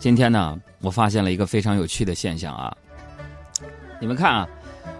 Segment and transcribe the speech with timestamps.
[0.00, 2.74] 今天呢，我发现了一个非常有趣的现象啊！
[4.00, 4.48] 你们看啊，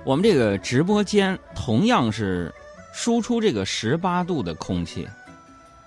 [0.04, 2.52] 我们这个直播间同样是
[2.92, 5.06] 输出这个十八度的空气，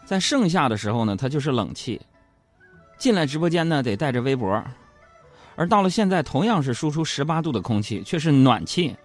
[0.05, 1.99] 在盛夏的时候呢，它就是冷气，
[2.97, 4.63] 进来直播间呢得带着微博，
[5.57, 8.95] 而到了现在，同样是输出十八度的空气，却是暖气。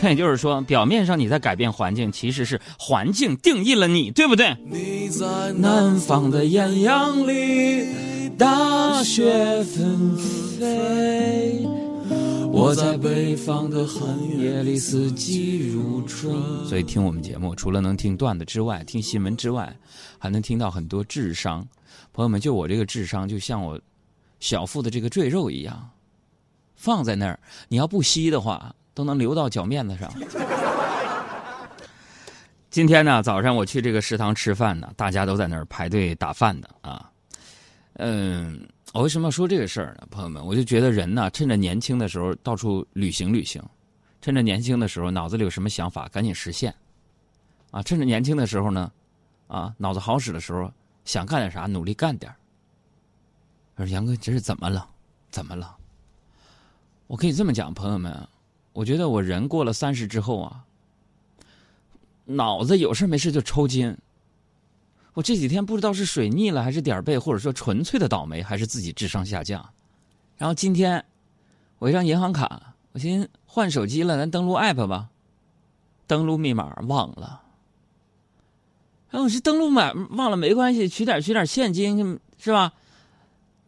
[0.00, 4.56] 这也就是说，表面上你在改变环境，其实是环境定义了你，对不对？
[4.70, 7.88] 你在南方的艳阳里，
[8.38, 11.66] 大雪纷飞；
[12.50, 14.02] 我在北方的寒
[14.38, 16.34] 夜里，四季如春。
[16.66, 19.74] 所以听我们节目，除了能听段子之外，听新闻之外，
[20.18, 21.66] 还能听到很多智商。
[22.12, 23.80] 朋友们，就我这个智商，就像我
[24.40, 25.90] 小腹的这个赘肉一样，
[26.74, 28.74] 放在那儿，你要不吸的话。
[28.96, 30.10] 都能流到脚面子上。
[32.70, 37.10] 今天呢，早上我去这个食堂吃饭呢，大家都在那儿排队打饭的啊。
[37.98, 40.06] 嗯，我为什么要说这个事儿呢？
[40.10, 43.62] 朋友们，我就觉得人呢，趁着年轻的时候到处旅行旅行，
[44.20, 46.74] 趁着年轻的时候脑子里有什么想法赶紧实现，
[47.70, 48.92] 啊，趁着年轻的时候呢，
[49.46, 50.70] 啊，脑子好使的时候
[51.06, 52.36] 想干点啥努力干点儿。
[53.76, 54.86] 我说杨哥，这是怎么了？
[55.30, 55.74] 怎么了？
[57.06, 58.28] 我可以这么讲，朋友们。
[58.74, 60.62] 我觉得我人过了三十之后啊，
[62.26, 63.96] 脑子有事没事就抽筋。
[65.16, 69.66] 我这几天不知道是水逆了，还是点儿背，或者说纯粹的倒霉，还是自己智商下降。
[70.36, 71.02] 然后今天
[71.78, 75.08] 我一张银行卡，我寻思换手机了，咱登录 app 吧，
[76.06, 77.40] 登录密码忘了。
[79.08, 82.74] 然后我是登录码忘了没关系，取点取点现金是吧？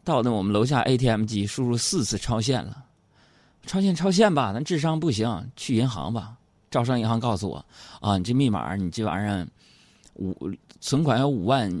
[0.03, 2.85] 到那我们楼下 ATM 机，输入四次超限了。
[3.65, 6.37] 超限超限吧，咱智商不行，去银行吧。
[6.69, 7.65] 招商银行告诉我，
[8.01, 9.47] 啊，你这密码，你这玩意儿
[10.19, 11.71] 五存款要五万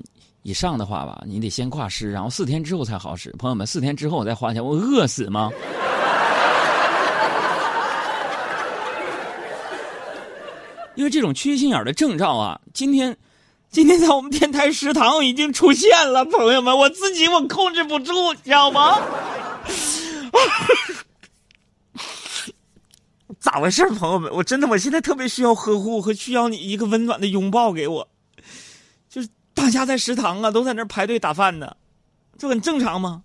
[0.43, 3.29] 以上的话吧，你得先挂失，然后四天之后才好使。
[3.31, 5.51] 朋友们，四天之后我再花钱，我饿死吗？
[10.95, 13.15] 因为这种缺心眼的征兆啊，今天
[13.69, 18.99] 今天在我们电台食堂已经出现了，朋友们，我自己我控制不住，你知道吗？
[23.39, 24.29] 咋回事，朋友们？
[24.33, 28.07] 我真的，我现在特别需要呵护和需要你一个温暖的拥抱，给我。
[29.59, 31.75] 大家在食堂啊，都在那排队打饭呢，
[32.37, 33.23] 这很正常吗？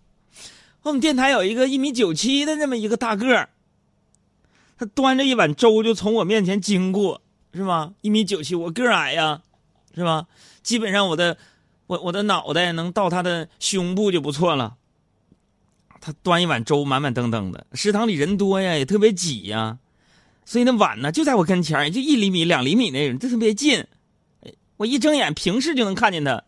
[0.82, 3.48] 我们电台有一个一米九七的这么一个大个儿，
[4.76, 7.22] 他端着一碗粥就从我面前经过，
[7.54, 7.92] 是吧？
[8.00, 9.42] 一米九七，我个儿矮呀，
[9.94, 10.26] 是吧？
[10.62, 11.38] 基本上我的
[11.86, 14.74] 我我的脑袋能到他的胸部就不错了。
[16.00, 17.66] 他端一碗粥，满满登登的。
[17.72, 19.78] 食堂里人多呀，也特别挤呀。
[20.44, 23.86] 所以那碗呢，就在我跟前也就一厘米、两厘米那种，就特别近。
[24.76, 26.42] 我一睁眼，平视就能看见他。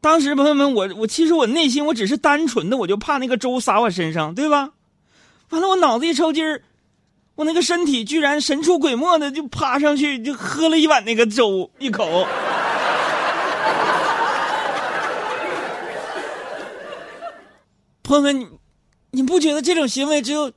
[0.00, 4.70] 当时朋友们，我我其实我内心我只是单纯的，我就怕那个粥洒我身上，对吧？
[5.50, 6.62] 完了，我脑子一抽筋儿，
[7.34, 12.26] 我那个身体居然神出鬼没的就趴上去，就喝了一碗那个粥，一口。
[18.02, 18.48] 朋友们，你
[19.10, 20.52] 你不觉得这种行为只有？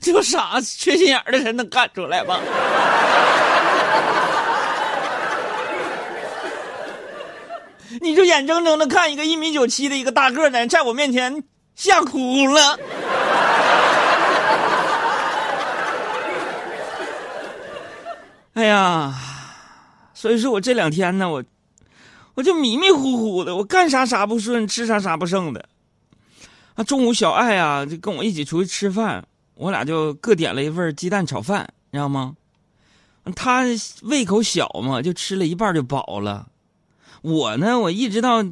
[0.00, 2.38] 只有傻缺心眼的人能干出来吗？
[8.00, 11.42] 你就眼睁睁的看一个一米九七的一个大个男在我面前
[11.74, 12.78] 吓哭了。
[18.54, 19.14] 哎呀，
[20.14, 21.42] 所以说我这两天呢，我
[22.34, 25.64] 我就迷迷糊糊的，我干啥啥不顺，吃啥啥不剩的。
[26.74, 29.24] 啊，中午小爱啊，就跟我一起出去吃饭。
[29.54, 32.34] 我俩就各点了一份鸡蛋炒饭，你知道吗？
[33.36, 33.64] 他
[34.02, 36.46] 胃口小嘛，就吃了一半就饱了。
[37.22, 38.44] 我呢，我一直到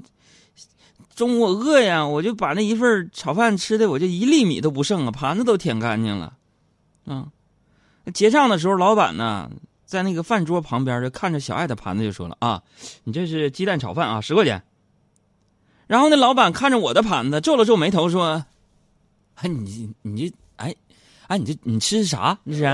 [1.15, 6.33] 中午饿呀，我就把那一份炒饭吃的，我就一粒米都不剩啊，盘子都舔干净了。
[7.07, 7.27] 啊，
[8.15, 9.51] 结账的时候，老板呢
[9.85, 12.63] 在那个饭桌旁边就看着小爱的盘子就说了：“啊，
[13.05, 14.63] 你这是鸡蛋炒饭啊，十块钱。”
[15.87, 18.45] 然后那老板看着我的盘子，皱了皱眉头说
[19.37, 20.75] ：“哎，你你哎。”
[21.31, 22.37] 哎，你这你吃啥？
[22.45, 22.65] 这是？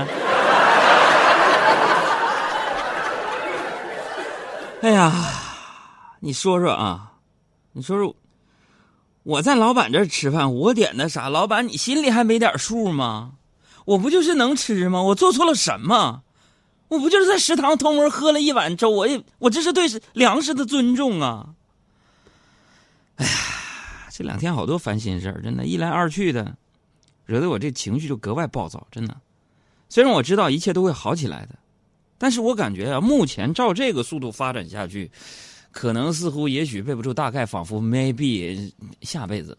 [4.81, 5.13] 哎呀，
[6.19, 7.13] 你说说啊，
[7.73, 8.15] 你说说，
[9.23, 11.29] 我在老板这儿吃饭，我点的啥？
[11.29, 13.33] 老板，你心里还没点数吗？
[13.85, 15.01] 我不就是能吃吗？
[15.01, 16.23] 我做错了什么？
[16.89, 18.89] 我不就是在食堂偷摸喝了一碗粥？
[18.89, 21.49] 我也，我这是对粮食的尊重啊！
[23.17, 23.31] 哎呀，
[24.11, 26.55] 这两天好多烦心事儿，真的，一来二去的。
[27.25, 29.15] 惹得我这情绪就格外暴躁，真的。
[29.89, 31.55] 虽然我知道一切都会好起来的，
[32.17, 35.11] 但是我感觉啊，目前照这个速度发展下去，
[35.79, 39.55] 可能、似乎、也许、背不住、大概、仿佛、maybe，下辈子。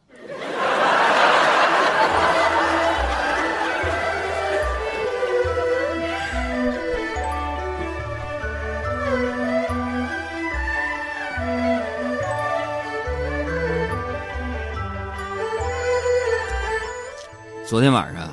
[17.64, 18.28] 昨天晚上，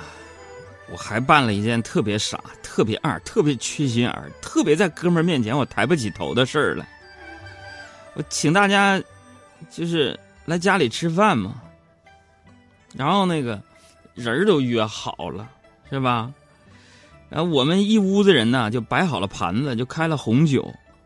[0.92, 6.84] 我还办了一件特别傻、特别二、特别缺心眼儿、特别在哥们儿面前我抬不起头的事儿了。
[8.15, 9.01] 我请大家，
[9.69, 11.62] 就是来家里吃饭嘛。
[12.95, 13.62] 然后那个
[14.13, 15.47] 人儿都约好了，
[15.89, 16.31] 是吧？
[17.29, 20.63] 然后我们一屋子人呢，就摆好了盘子，就开了红酒，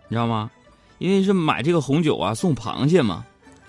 [0.07, 0.51] 你知道吗？
[1.00, 3.25] 因为是买这个红酒啊，送螃蟹嘛。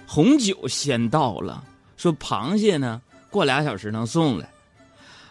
[0.06, 1.64] 红酒先到了，
[1.96, 3.00] 说螃蟹呢。
[3.30, 4.50] 过俩小时能送来，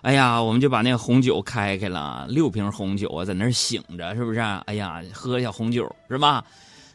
[0.03, 4.39] 哎呀，我们就把那个红酒开开了，六瓶红酒啊，在那儿醒着，是不是？
[4.39, 6.41] 哎呀，喝下红酒是吧？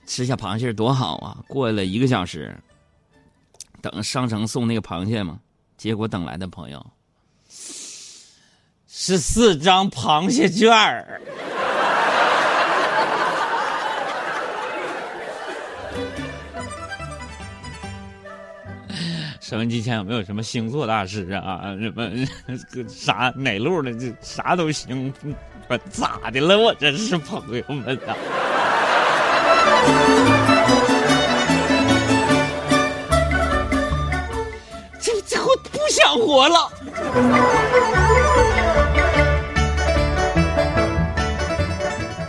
[0.06, 1.38] 吃下螃蟹多好啊！
[1.48, 2.56] 过了一个小时，
[3.80, 5.40] 等商城送那个螃蟹嘛，
[5.76, 6.84] 结果等来的朋友
[8.86, 11.20] 是四张螃蟹券儿。
[19.40, 21.76] 收音机前有没有什么星座大师啊？
[21.78, 22.10] 什么
[22.88, 25.12] 啥哪路的这啥都行，
[25.90, 26.58] 咋的了？
[26.58, 28.14] 我这是朋友们啊！
[35.00, 36.72] 这这我不想活了！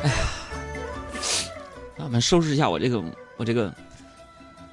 [0.04, 0.10] 哎
[1.98, 3.04] 呀，我们收拾一下我这个
[3.38, 3.74] 我这个。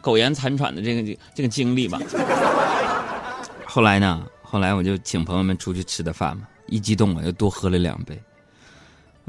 [0.05, 1.97] 苟延残喘的这个这个经历吧。
[3.65, 4.27] 后来呢？
[4.43, 6.43] 后来我就请朋友们出去吃的饭嘛。
[6.67, 8.21] 一激动我又多喝了两杯。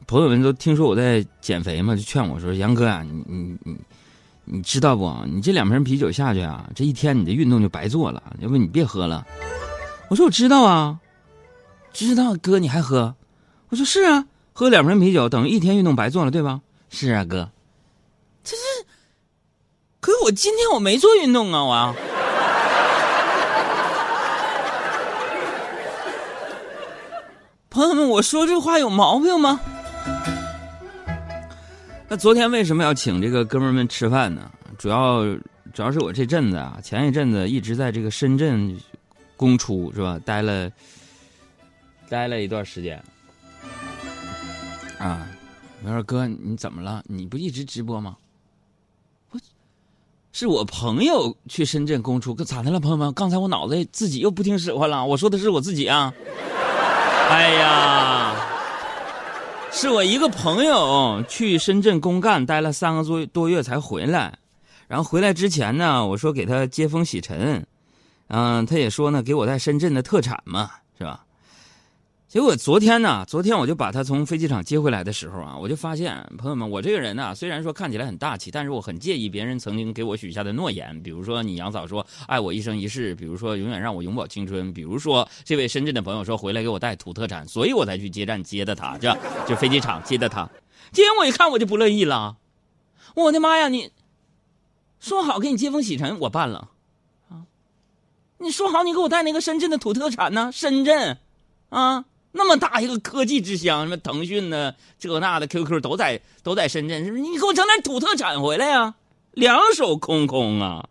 [0.08, 3.78] 朋友们都听说我在减肥嘛，就劝我说：“杨哥啊，你你你，
[4.46, 5.12] 你知道不？
[5.26, 8.22] 你这两瓶啤酒下去啊，这一天你的运动就白做了。
[8.40, 9.26] 要不你别喝了。”
[10.10, 11.00] 我说：“我知道啊，
[11.94, 13.16] 知道哥你还喝？”
[13.70, 16.60] 我说：“是啊，喝两瓶啤酒等于一天运动白做了，对吧？”
[16.90, 17.50] 是啊，哥。
[18.44, 18.62] 这是。
[20.00, 21.64] 可是我今天我没做运动啊！
[21.64, 21.96] 我，
[27.70, 29.62] 朋友们，我说这话有毛病吗？
[32.08, 34.52] 那昨天为什么要请这个哥们儿们吃饭呢？
[34.78, 35.24] 主要
[35.74, 38.80] 主要是我这阵子啊，前一阵子一直在这个深圳
[39.36, 40.20] 公出是吧？
[40.26, 40.72] 待了
[42.10, 43.02] 待了一段时间
[45.00, 45.28] 啊。
[45.84, 47.04] 我说哥，你怎么了？
[47.08, 48.16] 你不一直直播吗？
[50.32, 53.14] 是我朋友去深圳公出，可咋的了，朋友们？
[53.14, 55.06] 刚才我脑子自己又不听使唤了。
[55.06, 56.14] 我说的是我自己啊。
[57.30, 58.36] 哎呀，
[59.76, 64.32] 是我一个朋友去深圳公干，待了三个多多月才回来。
[64.88, 67.66] 然后回来之前呢，我说给他接风洗尘，
[68.28, 70.70] 嗯，他也说呢，给我在深圳的特产嘛，
[72.34, 81.00] 结果昨天呢，昨天我就把他从飞机场接回来的时候啊，我就发现，朋友们，我这个人呢，虽然说看起来很大气，但是我很介意别人曾经给我许下的诺言。
[81.04, 89.16] 比如说，你杨嫂说爱我一生一世，比如说永远让我永葆青春，比如说这位深圳的朋友说回来给我带土特产，所以我才去接站接的他，这
[89.48, 90.50] 就飞机场接的他。
[90.92, 92.38] 今天我一看我就不乐意了，
[93.14, 93.70] 我的妈呀！
[93.70, 93.92] 你
[95.00, 96.72] 说好给你接风洗尘，我办了
[97.30, 97.46] 啊！
[98.40, 100.50] 你说好你给我带那个深圳的土特产呢？
[100.52, 101.20] 深圳
[101.70, 102.06] 啊！
[102.36, 107.22] 那么大一个科技之乡，什么腾讯呢，这那的 QQ 都在都在深圳，是不是？
[107.24, 108.96] 你给我整点土特产回来呀？
[109.32, 110.90] 两手空空啊，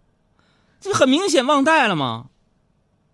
[0.81, 2.27] 这很明显忘带了吗？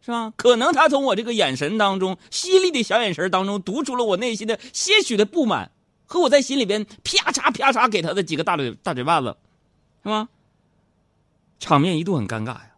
[0.01, 0.33] 是吧？
[0.37, 5.71] 可能他从我这个眼神当中，犀利的小眼神当中，读出了我内心的些许的不满，
[6.07, 9.37] 和我在心里边啪嚓啪嚓给他的几个大嘴大嘴巴子，
[10.03, 10.29] 是吗？
[11.59, 12.71] 场面一度很尴尬呀。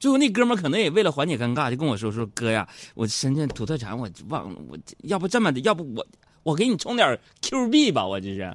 [0.00, 6.06] 最后那哥们可能也为了缓解尴尬，就跟我说说哥呀，我深圳土特产我忘了，我要不这么的，要不我
[6.42, 8.50] 我给你充点 Q 币吧，我这是，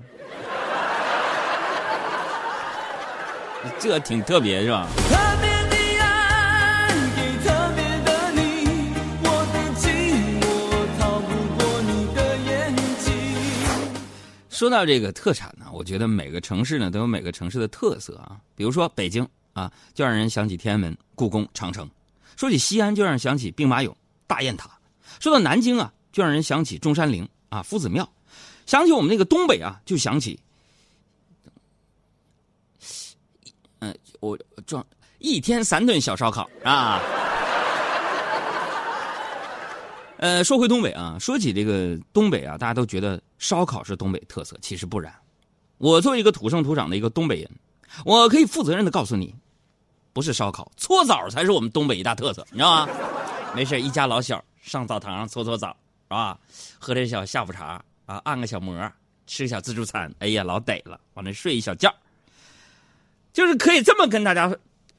[3.77, 4.89] 这挺特别是吧？
[5.07, 8.41] 特别的爱给特别的你，
[9.21, 9.85] 我的寂
[10.41, 10.43] 寞
[10.99, 13.13] 逃不过你的眼睛
[14.49, 19.27] 说到这个特产呢，我觉得每个城市呢都有每个城市的特色啊，比如说北京。
[19.55, 21.87] 啊，就让人想起天安门、故宫、长城；
[22.35, 23.95] 说起西安，就让人想起兵马俑、
[24.27, 24.67] 大雁塔；
[25.21, 28.03] 说到南京啊，就让人想起中山陵啊、夫子庙；
[28.65, 30.37] 想起我们那个东北啊，就想起，
[33.79, 34.85] 嗯，我装
[35.19, 37.01] 一天三顿小烧烤啊。
[40.17, 45.13] 呃，说回东北啊，说起这个东北啊，大家都觉得烧烤是东北特色，其实不然。
[45.77, 47.49] 我作为一个土生土长的一个东北人。
[48.03, 49.33] 我可以负责任的告诉你，
[50.15, 52.93] 不是烧烤，搓澡才是我们东北一大特色，你知道吗？
[53.53, 56.39] 没事，一家老小上澡堂搓搓澡，是吧？
[56.79, 58.89] 喝点小下午茶啊，按个小摩，
[59.27, 61.93] 吃小自助餐，哎呀，老得了，往那睡一小觉。
[63.33, 64.49] 就是可以这么跟大家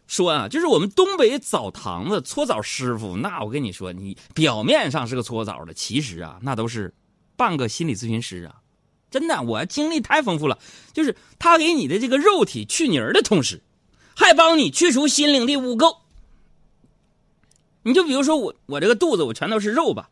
[0.06, 6.92] 说啊，就是我们东北澡堂子搓澡师傅，那我跟你说，你表面上是个搓澡的，其实啊，那都是
[7.36, 8.56] 半个心理咨询师啊。
[9.10, 10.58] 真的，我经历太丰富了。
[10.92, 13.62] 就是他给你的这个肉体去泥儿的同时，
[14.16, 15.98] 还帮你去除心灵的污垢。
[17.82, 20.10] 你就比如说我，我这个肚子我全都是肉吧。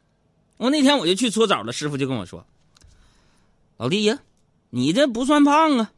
[0.58, 2.46] 我那天我就去搓澡了，师傅就跟我说
[3.76, 4.20] ：“老弟呀，
[4.70, 5.90] 你这不算胖啊，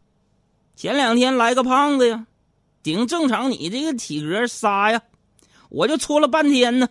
[0.77, 2.27] 前两天来个胖子呀，
[2.83, 5.03] 顶正常你这个体格仨呀，
[5.69, 6.89] 我就搓了半天呢。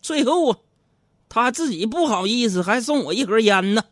[0.00, 0.58] 最后啊，
[1.28, 3.82] 他自己不好意思，还送我一盒烟呢。”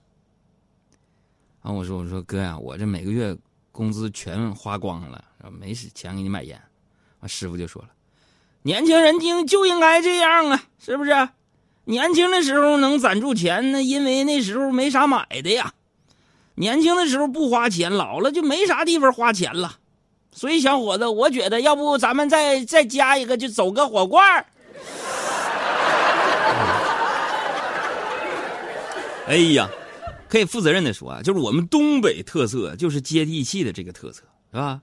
[1.64, 3.36] 然后我说：“我说哥呀，我这每个月
[3.76, 5.22] 工资全花光了，
[5.60, 6.58] 没钱给你买烟。”
[7.20, 7.88] 啊，师傅就说了
[8.62, 11.28] ：“年轻人就就应该这样啊，是不是？
[11.84, 15.74] 年轻的时候能攒住钱呢，因为那时候没啥买的呀。
[16.56, 19.78] 年轻的时候不花钱，老了就没啥地方花钱了。
[20.32, 24.24] 所以小伙子，我觉得要不咱们再再加一个，就走个火罐
[29.28, 29.68] 哎呀！
[30.28, 34.82] 可以负责任的说啊，就是我们东北特色，就是接地气的这个特色，是吧？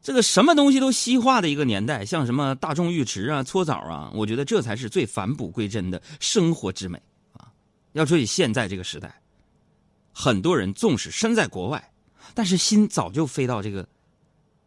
[0.00, 7.50] 这个什么东西都西化的一个年代，像什么大众浴池啊、搓澡啊，我觉得这才是最返璞归真的生活之美啊！
[7.92, 9.20] 要说起现在这个时代，
[10.12, 11.92] 很多人纵使身在国外，
[12.32, 13.86] 但是心早就飞到这个，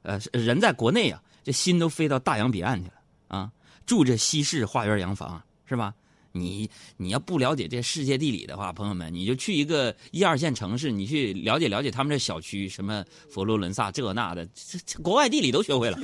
[0.03, 2.95] 呃，人在国内啊，这心都飞到大洋彼岸去了
[3.29, 3.51] 啊！
[3.85, 5.95] 住着西式花园洋房，是吧？
[6.33, 15.97] 你你要不了解这世界地理的话，朋友们，你就去一个一二线城市，你去了解了解他们这小区，什么佛罗伦萨这那的，这这国外地理都学会了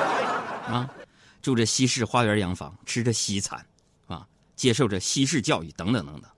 [0.66, 0.90] 啊！
[1.42, 3.64] 住着西式花园洋房，吃着西餐，
[4.06, 6.30] 啊，接受着西式教育，等等等等。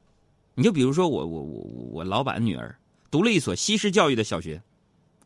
[0.55, 2.77] 你就比如说我我我我老板女儿
[3.11, 4.61] 读了一所西式教育的小学，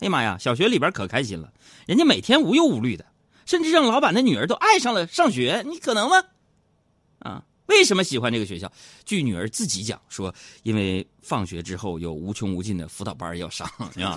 [0.00, 1.52] 哎呀妈呀，小学里边可开心了，
[1.86, 3.06] 人家每天无忧无虑的，
[3.46, 6.22] 甚至让老板的女儿都爱上了上学，你可能吗？
[7.20, 7.44] 啊！
[7.66, 8.70] 为什么喜欢这个学校？
[9.04, 13.66] 据女儿自己讲说，因为放学之后有无穷无尽的辅导班要上，
[14.00, 14.16] 啊。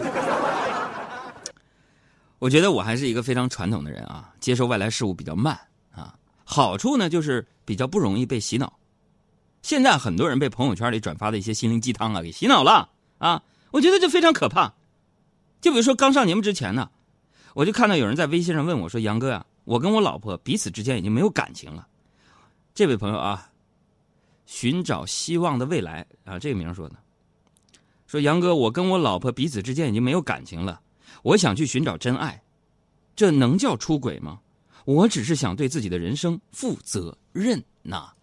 [2.40, 5.60] 我觉得我还是一个非常传统的人啊，接受外来事物比较慢
[5.92, 6.14] 啊。
[6.44, 8.78] 好处呢，就是比较不容易被洗脑。
[9.64, 14.74] 现在很多人被朋友圈里转发的一些心灵鸡汤啊给洗脑了啊，我觉得这非常可怕。
[15.60, 16.92] 就比如说刚上节目之前呢，
[17.56, 21.88] 我就看到有人在微信上问我说：“杨哥呀，我跟我老婆彼此之间已经没有感情了。”
[22.78, 23.50] 这位朋友啊，
[24.46, 26.96] 寻找希望的未来啊，这个名说的，
[28.06, 30.80] 说杨哥，我跟我老婆彼此之间已经没有感情了，
[31.24, 32.40] 我想去寻找真爱，
[33.16, 34.40] 这能叫出轨吗？
[34.86, 38.14] 我只是想对自己的人生负责任呐。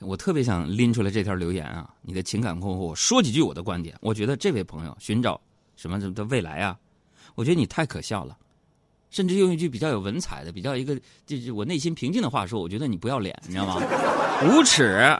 [0.00, 3.96] 我特别想拎出来这条留言啊，你的情感困惑，我说几句我的观点。
[4.02, 5.40] 我觉得这位朋友寻找
[5.76, 6.78] 什么什么的未来啊，
[7.36, 8.36] 我觉得你太可笑了。
[9.10, 13.82] 甚至用一句比较有文采的、比较一个就是我内心平静的话说，我觉得你不要脸，你知道吗？
[14.48, 15.18] 无耻！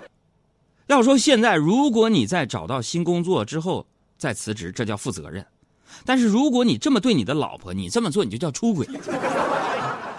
[0.86, 5.44] 要说现在，如果你在找到新工作之后再辞职，这叫负责任；
[6.04, 8.88] 但是如果你这么对你的老婆，你这么做你就叫出轨。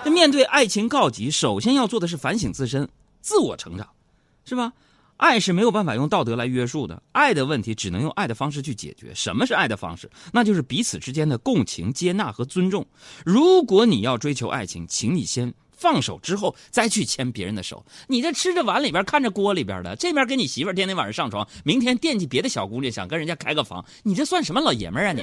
[0.04, 2.88] 那面对爱情告急，首先要做的是反省自身、
[3.22, 3.88] 自我成长，
[4.46, 4.72] 是吧？
[5.22, 9.13] 爱是没有办法用道德来约束的，爱的问题只能用爱的方式去解决。
[9.13, 10.10] 什么是爱的方式？
[10.34, 12.84] 那就是彼此之间的共情、接纳和尊重。
[13.24, 17.86] 如果你要追求爱情，请你先放手，之后再去牵别人的手。
[18.08, 25.22] 你这吃着碗里边看着锅里边的，这边跟你媳妇天天晚上上床，明天惦记别的小姑娘，想跟人家开个房，你这算什么老爷们儿啊你？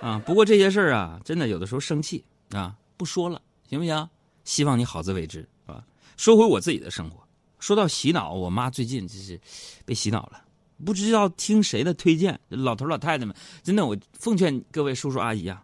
[0.06, 4.08] 啊，不过这些事儿啊，真的有的时候生气啊，不说了，行不行？
[4.44, 5.84] 希望你好自为之，啊！
[6.16, 7.18] 说回我自己的生活，
[7.58, 9.40] 说到洗脑，我妈最近就是
[9.84, 10.42] 被洗脑了，
[10.84, 15.62] 不知道听谁的推荐，老头老太太们，真的，我奉劝各位叔叔阿姨啊，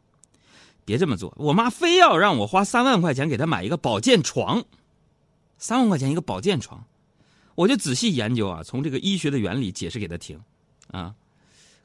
[0.84, 1.32] 别这么做。
[1.36, 4.64] 我妈非要让我花三万块钱给她买一个保健床，
[5.58, 6.84] 三万块钱一个保健床，
[7.54, 10.40] 我就仔细研究啊，从这个医学的原理解释给她听，
[10.92, 11.14] 啊，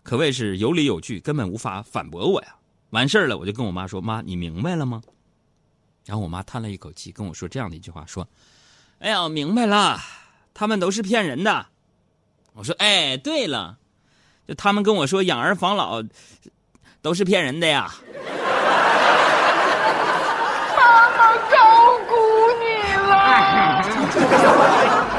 [0.03, 2.55] 可谓是有理有据，根本无法反驳我呀。
[2.91, 5.01] 完事儿了，我就跟我妈说：“妈，你明白了吗？”
[6.05, 8.27] 然后我妈叹了一口气，跟我说这样的一句话：“说，
[8.99, 9.99] 哎呀，明白了，
[10.53, 11.67] 他们都是骗人的。”
[12.53, 13.77] 我说：“哎，对了，
[14.47, 16.03] 就他们跟我说养儿防老，
[17.01, 17.93] 都是骗人的呀。”
[20.75, 21.57] 妈妈照
[22.07, 22.13] 顾
[22.59, 22.65] 你
[23.09, 23.13] 了。